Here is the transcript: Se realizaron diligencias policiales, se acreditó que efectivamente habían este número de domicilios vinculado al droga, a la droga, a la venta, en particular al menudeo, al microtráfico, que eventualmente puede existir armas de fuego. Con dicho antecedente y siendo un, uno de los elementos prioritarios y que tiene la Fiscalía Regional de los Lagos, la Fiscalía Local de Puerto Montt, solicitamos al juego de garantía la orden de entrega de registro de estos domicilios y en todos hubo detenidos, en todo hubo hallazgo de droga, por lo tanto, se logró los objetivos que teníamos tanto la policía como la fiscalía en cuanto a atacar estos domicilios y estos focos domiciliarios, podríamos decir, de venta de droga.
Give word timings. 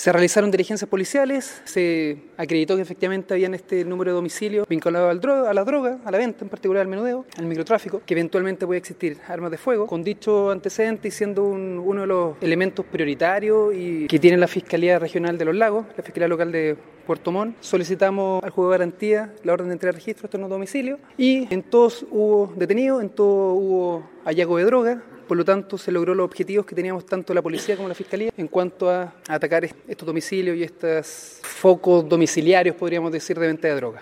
Se 0.00 0.10
realizaron 0.12 0.50
diligencias 0.50 0.88
policiales, 0.88 1.60
se 1.64 2.16
acreditó 2.38 2.74
que 2.74 2.80
efectivamente 2.80 3.34
habían 3.34 3.52
este 3.52 3.84
número 3.84 4.12
de 4.12 4.14
domicilios 4.14 4.66
vinculado 4.66 5.10
al 5.10 5.20
droga, 5.20 5.50
a 5.50 5.52
la 5.52 5.62
droga, 5.62 5.98
a 6.06 6.10
la 6.10 6.16
venta, 6.16 6.42
en 6.42 6.48
particular 6.48 6.80
al 6.80 6.88
menudeo, 6.88 7.26
al 7.36 7.44
microtráfico, 7.44 8.00
que 8.06 8.14
eventualmente 8.14 8.66
puede 8.66 8.78
existir 8.78 9.18
armas 9.28 9.50
de 9.50 9.58
fuego. 9.58 9.86
Con 9.86 10.02
dicho 10.02 10.50
antecedente 10.50 11.08
y 11.08 11.10
siendo 11.10 11.44
un, 11.44 11.78
uno 11.84 12.00
de 12.00 12.06
los 12.06 12.36
elementos 12.40 12.86
prioritarios 12.86 13.74
y 13.74 14.06
que 14.06 14.18
tiene 14.18 14.38
la 14.38 14.48
Fiscalía 14.48 14.98
Regional 14.98 15.36
de 15.36 15.44
los 15.44 15.54
Lagos, 15.54 15.84
la 15.94 16.02
Fiscalía 16.02 16.28
Local 16.28 16.50
de 16.50 16.78
Puerto 17.06 17.32
Montt, 17.32 17.56
solicitamos 17.60 18.42
al 18.42 18.50
juego 18.50 18.70
de 18.70 18.78
garantía 18.78 19.34
la 19.42 19.52
orden 19.52 19.68
de 19.68 19.74
entrega 19.74 19.92
de 19.92 19.98
registro 19.98 20.28
de 20.28 20.36
estos 20.36 20.50
domicilios 20.50 20.98
y 21.16 21.52
en 21.52 21.62
todos 21.62 22.04
hubo 22.10 22.52
detenidos, 22.56 23.02
en 23.02 23.10
todo 23.10 23.54
hubo 23.54 24.10
hallazgo 24.24 24.58
de 24.58 24.64
droga, 24.64 25.02
por 25.30 25.36
lo 25.36 25.44
tanto, 25.44 25.78
se 25.78 25.92
logró 25.92 26.12
los 26.12 26.24
objetivos 26.24 26.66
que 26.66 26.74
teníamos 26.74 27.06
tanto 27.06 27.32
la 27.32 27.40
policía 27.40 27.76
como 27.76 27.88
la 27.88 27.94
fiscalía 27.94 28.32
en 28.36 28.48
cuanto 28.48 28.90
a 28.90 29.14
atacar 29.28 29.64
estos 29.64 30.04
domicilios 30.04 30.56
y 30.56 30.64
estos 30.64 31.38
focos 31.42 32.08
domiciliarios, 32.08 32.74
podríamos 32.74 33.12
decir, 33.12 33.38
de 33.38 33.46
venta 33.46 33.68
de 33.68 33.74
droga. 33.76 33.98